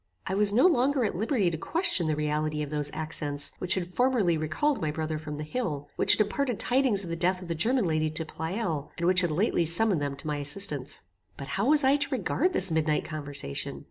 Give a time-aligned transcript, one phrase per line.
[0.25, 3.85] I was no longer at liberty to question the reality of those accents which had
[3.85, 7.47] formerly recalled my brother from the hill; which had imparted tidings of the death of
[7.49, 11.03] the German lady to Pleyel; and which had lately summoned them to my assistance.
[11.37, 13.79] But how was I to regard this midnight conversation?